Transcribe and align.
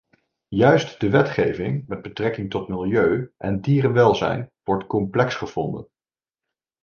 Juist 0.49 0.99
de 0.99 1.09
wetgeving 1.09 1.87
met 1.87 2.01
betrekking 2.01 2.49
tot 2.49 2.67
milieu 2.67 3.33
en 3.37 3.61
dierenwelzijn 3.61 4.51
wordt 4.63 4.87
complex 4.87 5.35
gevonden. 5.35 5.89